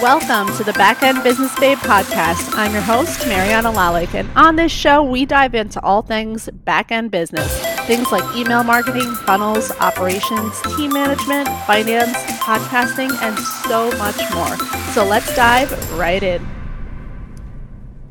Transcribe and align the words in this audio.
Welcome 0.00 0.56
to 0.56 0.62
the 0.62 0.74
Back 0.74 1.02
End 1.02 1.24
Business 1.24 1.58
Babe 1.58 1.76
podcast. 1.78 2.54
I'm 2.54 2.72
your 2.72 2.82
host, 2.82 3.18
Mirjana 3.22 3.74
Lalic, 3.74 4.14
and 4.14 4.30
on 4.36 4.54
this 4.54 4.70
show, 4.70 5.02
we 5.02 5.26
dive 5.26 5.56
into 5.56 5.82
all 5.82 6.02
things 6.02 6.48
back 6.52 6.92
end 6.92 7.10
business 7.10 7.60
things 7.88 8.12
like 8.12 8.36
email 8.36 8.62
marketing, 8.62 9.10
funnels, 9.26 9.70
operations, 9.80 10.60
team 10.76 10.92
management, 10.92 11.48
finance, 11.66 12.16
podcasting, 12.42 13.10
and 13.22 13.36
so 13.38 13.90
much 13.96 14.20
more. 14.34 14.56
So 14.92 15.04
let's 15.04 15.34
dive 15.34 15.72
right 15.94 16.22
in. 16.22 16.57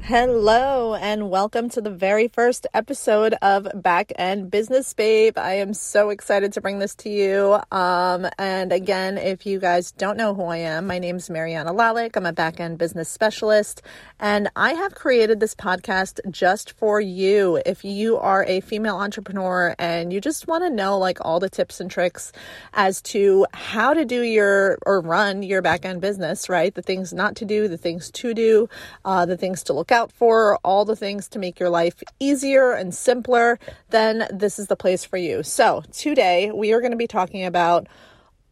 Hello, 0.08 0.96
and 0.96 1.30
welcome 1.30 1.68
to 1.72 1.82
the 1.82 1.90
very 1.90 2.30
first 2.30 2.66
episode 2.74 3.36
of 3.42 3.68
Back 3.76 4.14
End 4.16 4.50
Business 4.50 4.94
Babe. 4.94 5.38
I 5.38 5.56
am 5.56 5.74
so 5.74 6.12
excited 6.12 6.54
to 6.54 6.62
bring 6.62 6.80
this 6.80 6.96
to 6.96 7.10
you. 7.10 7.60
Um, 7.74 8.26
and 8.40 8.72
again, 8.72 9.18
if 9.18 9.46
you 9.46 9.60
guys 9.60 9.92
don't 9.92 10.16
know 10.16 10.34
who 10.34 10.46
I 10.46 10.60
am, 10.60 10.88
my 10.88 10.98
name 10.98 11.18
is 11.18 11.28
Mirjana 11.28 11.76
Lalic. 11.76 12.16
I'm 12.16 12.26
a 12.26 12.32
back 12.32 12.62
end 12.62 12.78
business 12.78 13.10
specialist, 13.10 13.82
and 14.18 14.50
I 14.56 14.76
have 14.76 14.96
created 14.96 15.42
this 15.42 15.54
podcast 15.54 16.22
just 16.32 16.72
for 16.78 17.02
you. 17.02 17.62
If 17.66 17.84
you 17.84 18.16
are 18.16 18.46
a 18.46 18.62
female 18.62 18.96
entrepreneur 18.96 19.76
and 19.78 20.14
you 20.14 20.22
just 20.22 20.48
want 20.48 20.64
to 20.64 20.70
know 20.70 20.98
like 20.98 21.18
all 21.20 21.42
the 21.42 21.50
tips 21.50 21.82
and 21.82 21.92
tricks 21.92 22.32
as 22.74 23.02
to 23.02 23.46
how 23.54 23.94
to 23.94 24.06
do 24.06 24.22
your 24.22 24.78
or 24.86 25.02
run 25.02 25.44
your 25.44 25.62
back 25.62 25.84
end 25.84 26.00
business, 26.00 26.48
right? 26.48 26.74
The 26.74 26.82
things 26.82 27.12
not 27.12 27.36
to 27.36 27.44
do, 27.44 27.68
the 27.68 27.76
things 27.76 28.10
to 28.12 28.34
do, 28.34 28.70
uh, 29.04 29.26
the 29.26 29.36
things 29.36 29.64
to 29.64 29.74
look 29.74 29.92
out 29.98 30.12
for, 30.12 30.60
all 30.64 30.86
the 30.86 30.96
things 30.96 31.28
to 31.30 31.40
make 31.40 31.60
your 31.60 31.70
life 31.70 32.04
easier 32.20 32.72
and 32.72 32.94
simpler, 32.94 33.60
then 33.90 34.28
this 34.32 34.60
is 34.60 34.68
the 34.68 34.76
place 34.76 35.04
for 35.04 35.18
you. 35.18 35.42
So, 35.42 35.84
today 35.92 36.52
we 36.52 36.72
are 36.72 36.82
going 36.82 36.92
to 36.92 36.98
be 36.98 37.08
talking 37.08 37.44
about 37.46 37.88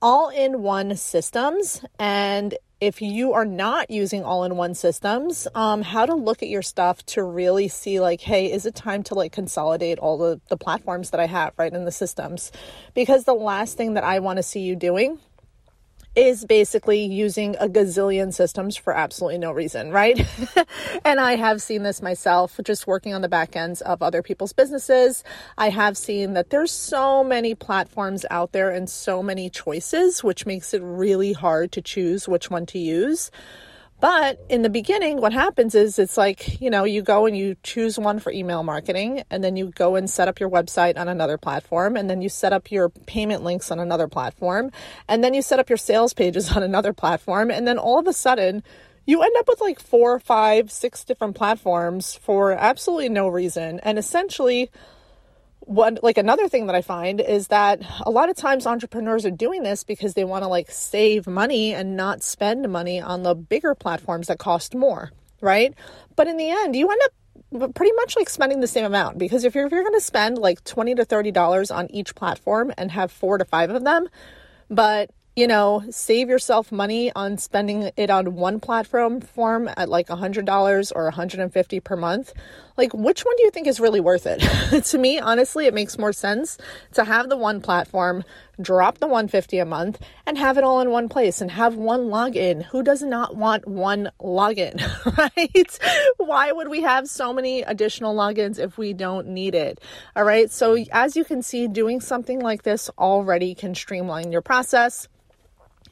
all 0.01 0.29
in 0.29 0.63
one 0.63 0.95
systems 0.95 1.81
and 1.99 2.55
if 2.81 3.01
you 3.01 3.33
are 3.33 3.45
not 3.45 3.89
using 3.89 4.23
all 4.23 4.43
in 4.43 4.57
one 4.57 4.73
systems, 4.73 5.47
um, 5.55 5.81
how 5.81 6.05
to 6.05 6.13
look 6.13 6.43
at 6.43 6.49
your 6.49 6.61
stuff 6.61 7.05
to 7.05 7.23
really 7.23 7.67
see, 7.69 7.99
like, 8.01 8.19
hey, 8.19 8.51
is 8.51 8.65
it 8.65 8.75
time 8.75 9.01
to 9.03 9.15
like 9.15 9.31
consolidate 9.31 9.97
all 9.97 10.17
the, 10.17 10.41
the 10.49 10.57
platforms 10.57 11.11
that 11.11 11.19
I 11.19 11.25
have, 11.25 11.53
right, 11.57 11.73
in 11.73 11.85
the 11.85 11.91
systems? 11.91 12.51
Because 12.93 13.23
the 13.23 13.33
last 13.33 13.77
thing 13.77 13.93
that 13.93 14.03
I 14.03 14.19
want 14.19 14.37
to 14.37 14.43
see 14.43 14.59
you 14.59 14.75
doing 14.75 15.19
is 16.15 16.45
basically 16.45 17.03
using 17.03 17.55
a 17.57 17.67
gazillion 17.67 18.33
systems 18.33 18.77
for 18.77 18.95
absolutely 18.95 19.37
no 19.37 19.51
reason, 19.51 19.91
right? 19.91 20.25
and 21.05 21.19
I 21.19 21.35
have 21.35 21.61
seen 21.61 21.83
this 21.83 22.01
myself 22.01 22.59
just 22.63 22.87
working 22.87 23.13
on 23.13 23.21
the 23.21 23.27
back 23.27 23.55
ends 23.55 23.81
of 23.81 24.01
other 24.01 24.21
people's 24.21 24.53
businesses. 24.53 25.23
I 25.57 25.69
have 25.69 25.97
seen 25.97 26.33
that 26.33 26.49
there's 26.49 26.71
so 26.71 27.23
many 27.23 27.53
platforms 27.55 28.25
out 28.29 28.53
there 28.53 28.71
and 28.71 28.89
so 28.89 29.21
many 29.21 29.49
choices, 29.49 30.23
which 30.23 30.45
makes 30.45 30.73
it 30.73 30.81
really 30.83 31.33
hard 31.33 31.71
to 31.73 31.81
choose 31.81 32.27
which 32.27 32.49
one 32.49 32.65
to 32.67 32.79
use. 32.79 33.31
But 34.01 34.39
in 34.49 34.61
the 34.61 34.69
beginning, 34.69 35.21
what 35.21 35.31
happens 35.31 35.73
is 35.73 35.97
it's 35.97 36.17
like, 36.17 36.59
you 36.61 36.69
know, 36.69 36.83
you 36.83 37.01
go 37.01 37.25
and 37.25 37.35
you 37.35 37.55
choose 37.63 37.97
one 37.97 38.19
for 38.19 38.31
email 38.31 38.61
marketing, 38.61 39.23
and 39.29 39.43
then 39.43 39.55
you 39.55 39.71
go 39.75 39.95
and 39.95 40.09
set 40.09 40.27
up 40.27 40.39
your 40.39 40.49
website 40.49 40.97
on 40.97 41.07
another 41.07 41.37
platform, 41.37 41.95
and 41.95 42.09
then 42.09 42.21
you 42.21 42.27
set 42.27 42.51
up 42.51 42.71
your 42.71 42.89
payment 42.89 43.43
links 43.43 43.71
on 43.71 43.79
another 43.79 44.07
platform, 44.07 44.69
and 45.07 45.23
then 45.23 45.33
you 45.33 45.41
set 45.41 45.59
up 45.59 45.69
your 45.69 45.77
sales 45.77 46.13
pages 46.13 46.51
on 46.55 46.61
another 46.61 46.93
platform, 46.93 47.49
and 47.49 47.67
then 47.67 47.77
all 47.77 47.97
of 47.97 48.07
a 48.07 48.13
sudden, 48.13 48.63
you 49.05 49.21
end 49.21 49.35
up 49.37 49.47
with 49.47 49.61
like 49.61 49.79
four, 49.79 50.19
five, 50.19 50.71
six 50.71 51.03
different 51.03 51.35
platforms 51.35 52.15
for 52.15 52.51
absolutely 52.51 53.09
no 53.09 53.27
reason. 53.27 53.79
And 53.81 53.99
essentially, 53.99 54.71
one 55.65 55.97
like 56.01 56.17
another 56.17 56.47
thing 56.47 56.67
that 56.67 56.75
I 56.75 56.81
find 56.81 57.19
is 57.19 57.47
that 57.47 57.81
a 58.01 58.11
lot 58.11 58.29
of 58.29 58.35
times 58.35 58.67
entrepreneurs 58.67 59.25
are 59.25 59.31
doing 59.31 59.63
this 59.63 59.83
because 59.83 60.13
they 60.13 60.23
want 60.23 60.43
to 60.43 60.47
like 60.47 60.71
save 60.71 61.27
money 61.27 61.73
and 61.73 61.95
not 61.95 62.23
spend 62.23 62.69
money 62.69 63.01
on 63.01 63.23
the 63.23 63.35
bigger 63.35 63.75
platforms 63.75 64.27
that 64.27 64.39
cost 64.39 64.75
more, 64.75 65.11
right? 65.41 65.73
But 66.15 66.27
in 66.27 66.37
the 66.37 66.49
end, 66.49 66.75
you 66.75 66.89
end 66.89 67.01
up 67.05 67.73
pretty 67.73 67.91
much 67.93 68.15
like 68.15 68.29
spending 68.29 68.59
the 68.59 68.67
same 68.67 68.85
amount 68.85 69.17
because 69.17 69.43
if 69.43 69.55
you're 69.55 69.65
if 69.65 69.71
you're 69.71 69.83
going 69.83 69.93
to 69.93 70.01
spend 70.01 70.37
like 70.37 70.63
20 70.63 70.95
to 70.95 71.05
30 71.05 71.31
dollars 71.31 71.71
on 71.71 71.89
each 71.91 72.15
platform 72.15 72.71
and 72.77 72.91
have 72.91 73.11
4 73.11 73.39
to 73.39 73.45
5 73.45 73.69
of 73.71 73.83
them, 73.83 74.07
but 74.69 75.09
you 75.35 75.47
know, 75.47 75.83
save 75.89 76.29
yourself 76.29 76.71
money 76.71 77.11
on 77.13 77.37
spending 77.37 77.91
it 77.97 78.09
on 78.09 78.35
one 78.35 78.61
platform 78.61 79.19
form 79.19 79.69
at 79.75 79.89
like 79.89 80.07
$100 80.07 80.91
or 80.95 81.03
150 81.03 81.79
per 81.81 81.95
month. 81.97 82.31
Like 82.77 82.93
which 82.93 83.25
one 83.25 83.35
do 83.35 83.43
you 83.43 83.51
think 83.51 83.67
is 83.67 83.81
really 83.81 83.99
worth 83.99 84.25
it? 84.25 84.39
to 84.85 84.97
me, 84.97 85.19
honestly, 85.19 85.65
it 85.65 85.73
makes 85.73 85.97
more 85.97 86.13
sense 86.13 86.57
to 86.93 87.03
have 87.03 87.27
the 87.27 87.35
one 87.35 87.59
platform, 87.59 88.23
drop 88.61 88.99
the 88.99 89.07
150 89.07 89.59
a 89.59 89.65
month 89.65 89.99
and 90.25 90.37
have 90.37 90.57
it 90.57 90.63
all 90.63 90.79
in 90.79 90.89
one 90.89 91.09
place 91.09 91.41
and 91.41 91.51
have 91.51 91.75
one 91.75 92.05
login. 92.05 92.63
Who 92.63 92.81
does 92.81 93.01
not 93.01 93.35
want 93.35 93.67
one 93.67 94.11
login, 94.21 94.79
right? 95.17 95.79
Why 96.15 96.53
would 96.53 96.69
we 96.69 96.81
have 96.83 97.09
so 97.09 97.33
many 97.33 97.61
additional 97.61 98.15
logins 98.15 98.57
if 98.57 98.77
we 98.77 98.93
don't 98.93 99.27
need 99.27 99.53
it? 99.53 99.81
All 100.15 100.23
right? 100.23 100.49
So 100.49 100.77
as 100.93 101.17
you 101.17 101.25
can 101.25 101.41
see, 101.41 101.67
doing 101.67 101.99
something 101.99 102.39
like 102.39 102.63
this 102.63 102.89
already 102.97 103.53
can 103.53 103.75
streamline 103.75 104.31
your 104.31 104.41
process 104.41 105.09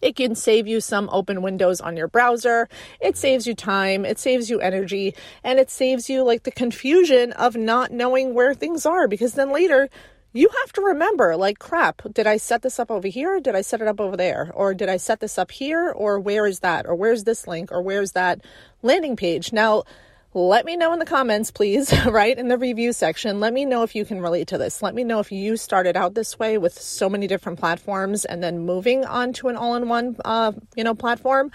it 0.03 0.15
can 0.15 0.35
save 0.35 0.67
you 0.67 0.81
some 0.81 1.09
open 1.11 1.41
windows 1.41 1.79
on 1.79 1.95
your 1.95 2.07
browser. 2.07 2.67
It 2.99 3.17
saves 3.17 3.47
you 3.47 3.55
time, 3.55 4.05
it 4.05 4.19
saves 4.19 4.49
you 4.49 4.59
energy, 4.59 5.15
and 5.43 5.59
it 5.59 5.69
saves 5.69 6.09
you 6.09 6.23
like 6.23 6.43
the 6.43 6.51
confusion 6.51 7.31
of 7.33 7.55
not 7.55 7.91
knowing 7.91 8.33
where 8.33 8.53
things 8.53 8.85
are 8.85 9.07
because 9.07 9.33
then 9.33 9.51
later 9.51 9.89
you 10.33 10.49
have 10.63 10.73
to 10.73 10.81
remember 10.81 11.37
like 11.37 11.59
crap 11.59 12.01
did 12.11 12.25
i 12.25 12.37
set 12.37 12.63
this 12.63 12.79
up 12.79 12.89
over 12.89 13.07
here? 13.07 13.39
Did 13.39 13.55
i 13.55 13.61
set 13.61 13.81
it 13.81 13.87
up 13.87 14.01
over 14.01 14.17
there? 14.17 14.51
Or 14.53 14.73
did 14.73 14.89
i 14.89 14.97
set 14.97 15.19
this 15.19 15.37
up 15.37 15.51
here? 15.51 15.91
Or 15.91 16.19
where 16.19 16.45
is 16.47 16.59
that? 16.59 16.85
Or 16.85 16.95
where's 16.95 17.23
this 17.23 17.47
link? 17.47 17.71
Or 17.71 17.81
where's 17.81 18.13
that 18.13 18.41
landing 18.81 19.15
page? 19.15 19.53
Now 19.53 19.83
let 20.33 20.65
me 20.65 20.75
know 20.75 20.93
in 20.93 20.99
the 20.99 21.05
comments, 21.05 21.51
please, 21.51 21.93
right 22.05 22.37
in 22.37 22.47
the 22.47 22.57
review 22.57 22.91
section. 22.91 23.39
Let 23.39 23.53
me 23.53 23.65
know 23.65 23.83
if 23.83 23.95
you 23.95 24.03
can 24.03 24.19
relate 24.19 24.47
to 24.47 24.57
this. 24.57 24.81
Let 24.81 24.95
me 24.95 25.03
know 25.03 25.19
if 25.19 25.31
you 25.31 25.57
started 25.57 25.95
out 25.95 26.15
this 26.15 26.39
way 26.39 26.57
with 26.57 26.73
so 26.73 27.07
many 27.07 27.27
different 27.27 27.59
platforms 27.59 28.25
and 28.25 28.43
then 28.43 28.65
moving 28.65 29.05
on 29.05 29.33
to 29.33 29.49
an 29.49 29.55
all-in-one, 29.55 30.15
uh, 30.25 30.53
you 30.75 30.83
know, 30.83 30.95
platform, 30.95 31.51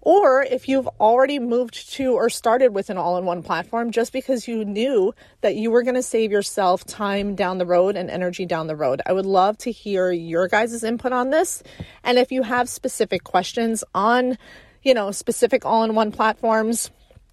or 0.00 0.42
if 0.42 0.68
you've 0.68 0.88
already 0.98 1.38
moved 1.38 1.92
to 1.92 2.14
or 2.14 2.30
started 2.30 2.74
with 2.74 2.90
an 2.90 2.96
all-in-one 2.96 3.44
platform 3.44 3.92
just 3.92 4.12
because 4.12 4.48
you 4.48 4.64
knew 4.64 5.14
that 5.42 5.54
you 5.54 5.70
were 5.70 5.82
going 5.82 5.94
to 5.94 6.02
save 6.02 6.32
yourself 6.32 6.84
time 6.84 7.36
down 7.36 7.58
the 7.58 7.66
road 7.66 7.96
and 7.96 8.10
energy 8.10 8.44
down 8.44 8.66
the 8.66 8.74
road. 8.74 9.02
I 9.06 9.12
would 9.12 9.26
love 9.26 9.56
to 9.58 9.70
hear 9.70 10.10
your 10.10 10.48
guys' 10.48 10.82
input 10.82 11.12
on 11.12 11.30
this, 11.30 11.62
and 12.02 12.18
if 12.18 12.32
you 12.32 12.42
have 12.42 12.68
specific 12.68 13.22
questions 13.22 13.84
on, 13.94 14.36
you 14.82 14.94
know, 14.94 15.12
specific 15.12 15.64
all-in-one 15.64 16.10
platforms 16.10 16.90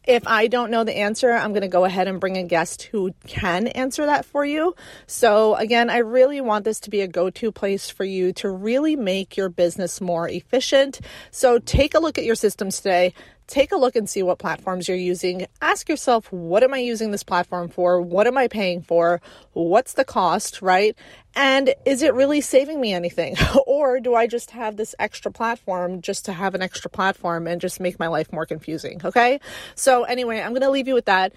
if 0.07 0.25
I 0.25 0.47
don't 0.47 0.71
know 0.71 0.83
the 0.83 0.97
answer, 0.97 1.31
I'm 1.31 1.51
going 1.51 1.61
to 1.61 1.67
go 1.67 1.85
ahead 1.85 2.07
and 2.07 2.19
bring 2.19 2.37
a 2.37 2.43
guest 2.43 2.83
who 2.83 3.13
can 3.27 3.67
answer 3.67 4.05
that 4.05 4.25
for 4.25 4.45
you. 4.45 4.73
So, 5.05 5.55
again, 5.55 5.89
I 5.89 5.97
really 5.97 6.39
want 6.41 6.63
this 6.63 6.79
to 6.81 6.89
be 6.89 7.01
a 7.01 7.07
go 7.07 7.29
to 7.29 7.51
place 7.51 7.89
for 7.89 8.05
you 8.05 8.31
to 8.33 8.49
really 8.49 8.95
make 8.95 9.35
your 9.35 9.49
business 9.49 9.99
more 9.99 10.27
efficient. 10.27 11.01
So, 11.31 11.59
take 11.59 11.93
a 11.93 11.99
look 11.99 12.17
at 12.17 12.23
your 12.23 12.35
systems 12.35 12.77
today 12.77 13.13
take 13.47 13.71
a 13.71 13.77
look 13.77 13.95
and 13.95 14.09
see 14.09 14.21
what 14.21 14.37
platforms 14.37 14.87
you're 14.87 14.97
using. 14.97 15.47
Ask 15.61 15.89
yourself, 15.89 16.31
what 16.31 16.63
am 16.63 16.73
I 16.73 16.79
using 16.79 17.11
this 17.11 17.23
platform 17.23 17.69
for? 17.69 18.01
What 18.01 18.27
am 18.27 18.37
I 18.37 18.47
paying 18.47 18.81
for? 18.81 19.21
What's 19.53 19.93
the 19.93 20.03
cost, 20.03 20.61
right? 20.61 20.95
And 21.35 21.73
is 21.85 22.01
it 22.01 22.13
really 22.13 22.41
saving 22.41 22.81
me 22.81 22.93
anything? 22.93 23.35
or 23.65 23.99
do 23.99 24.15
I 24.15 24.27
just 24.27 24.51
have 24.51 24.75
this 24.75 24.93
extra 24.99 25.31
platform 25.31 26.01
just 26.01 26.25
to 26.25 26.33
have 26.33 26.55
an 26.55 26.61
extra 26.61 26.89
platform 26.89 27.47
and 27.47 27.61
just 27.61 27.79
make 27.79 27.99
my 27.99 28.07
life 28.07 28.31
more 28.33 28.45
confusing? 28.45 29.01
Okay. 29.03 29.39
So, 29.75 30.03
anyway, 30.03 30.41
I'm 30.41 30.51
going 30.51 30.61
to 30.61 30.69
leave 30.69 30.87
you 30.87 30.93
with 30.93 31.05
that. 31.05 31.33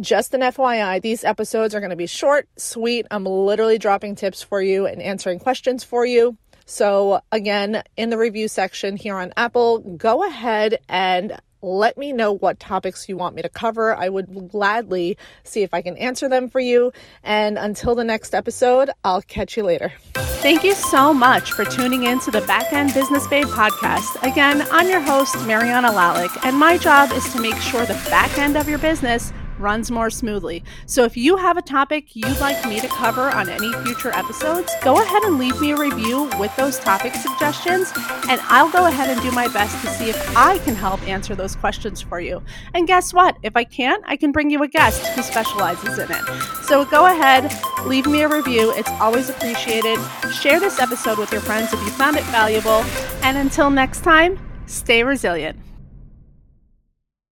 Just 0.00 0.34
an 0.34 0.40
FYI, 0.40 1.00
these 1.00 1.22
episodes 1.22 1.72
are 1.72 1.78
going 1.78 1.90
to 1.90 1.96
be 1.96 2.08
short, 2.08 2.48
sweet. 2.56 3.06
I'm 3.12 3.24
literally 3.24 3.78
dropping 3.78 4.16
tips 4.16 4.42
for 4.42 4.60
you 4.60 4.86
and 4.86 5.00
answering 5.00 5.38
questions 5.38 5.84
for 5.84 6.04
you. 6.04 6.36
So, 6.66 7.20
again, 7.30 7.82
in 7.96 8.10
the 8.10 8.18
review 8.18 8.48
section 8.48 8.96
here 8.96 9.16
on 9.16 9.32
Apple, 9.36 9.78
go 9.80 10.26
ahead 10.26 10.78
and 10.88 11.38
let 11.64 11.96
me 11.96 12.12
know 12.12 12.32
what 12.32 12.60
topics 12.60 13.08
you 13.08 13.16
want 13.16 13.34
me 13.34 13.42
to 13.42 13.48
cover. 13.48 13.94
I 13.94 14.08
would 14.08 14.50
gladly 14.50 15.16
see 15.44 15.62
if 15.62 15.72
I 15.72 15.80
can 15.80 15.96
answer 15.96 16.28
them 16.28 16.48
for 16.50 16.60
you. 16.60 16.92
And 17.22 17.58
until 17.58 17.94
the 17.94 18.04
next 18.04 18.34
episode, 18.34 18.90
I'll 19.02 19.22
catch 19.22 19.56
you 19.56 19.62
later. 19.62 19.92
Thank 20.14 20.62
you 20.62 20.74
so 20.74 21.14
much 21.14 21.52
for 21.52 21.64
tuning 21.64 22.04
in 22.04 22.20
to 22.20 22.30
the 22.30 22.42
Back 22.42 22.72
End 22.72 22.92
Business 22.92 23.26
Babe 23.28 23.46
podcast. 23.46 24.22
Again, 24.30 24.66
I'm 24.70 24.88
your 24.88 25.00
host, 25.00 25.34
Mirjana 25.36 25.90
Lalic, 25.90 26.36
and 26.44 26.56
my 26.56 26.76
job 26.76 27.10
is 27.12 27.32
to 27.32 27.40
make 27.40 27.56
sure 27.56 27.86
the 27.86 27.94
back 28.10 28.36
end 28.36 28.58
of 28.58 28.68
your 28.68 28.78
business 28.78 29.32
runs 29.58 29.90
more 29.90 30.10
smoothly. 30.10 30.62
So 30.86 31.04
if 31.04 31.16
you 31.16 31.36
have 31.36 31.56
a 31.56 31.62
topic 31.62 32.14
you'd 32.14 32.40
like 32.40 32.64
me 32.66 32.80
to 32.80 32.88
cover 32.88 33.30
on 33.30 33.48
any 33.48 33.72
future 33.84 34.10
episodes, 34.10 34.72
go 34.82 35.00
ahead 35.00 35.22
and 35.24 35.38
leave 35.38 35.60
me 35.60 35.72
a 35.72 35.76
review 35.76 36.30
with 36.38 36.54
those 36.56 36.78
topic 36.78 37.14
suggestions, 37.14 37.92
and 38.28 38.40
I'll 38.44 38.70
go 38.70 38.86
ahead 38.86 39.10
and 39.10 39.20
do 39.22 39.30
my 39.32 39.48
best 39.48 39.80
to 39.84 39.90
see 39.90 40.10
if 40.10 40.36
I 40.36 40.58
can 40.58 40.74
help 40.74 41.02
answer 41.08 41.34
those 41.34 41.56
questions 41.56 42.00
for 42.00 42.20
you. 42.20 42.42
And 42.74 42.86
guess 42.86 43.12
what? 43.12 43.36
If 43.42 43.56
I 43.56 43.64
can't, 43.64 44.02
I 44.06 44.16
can 44.16 44.32
bring 44.32 44.50
you 44.50 44.62
a 44.62 44.68
guest 44.68 45.06
who 45.08 45.22
specializes 45.22 45.98
in 45.98 46.10
it. 46.10 46.24
So 46.64 46.84
go 46.84 47.06
ahead, 47.06 47.52
leave 47.86 48.06
me 48.06 48.22
a 48.22 48.28
review. 48.28 48.72
It's 48.76 48.90
always 49.00 49.30
appreciated. 49.30 49.98
Share 50.32 50.60
this 50.60 50.78
episode 50.80 51.18
with 51.18 51.32
your 51.32 51.40
friends 51.40 51.72
if 51.72 51.80
you 51.80 51.90
found 51.90 52.16
it 52.16 52.24
valuable. 52.24 52.84
And 53.22 53.36
until 53.36 53.70
next 53.70 54.00
time, 54.00 54.38
stay 54.66 55.02
resilient. 55.02 55.63